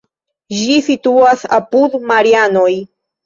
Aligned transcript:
Ĝi 0.59 0.77
situas 0.85 1.45
apud 1.59 1.99
Marianoj. 2.13 2.73